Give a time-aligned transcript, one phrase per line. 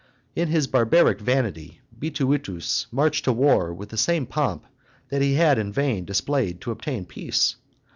[0.35, 4.65] In his barbaric vanity, Bituitus marched to war with the same pomp
[5.09, 7.57] that he had in vain displayed to obtain peace.